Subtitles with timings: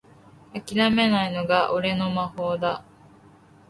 [0.55, 2.83] あきらめないのが俺の魔法だ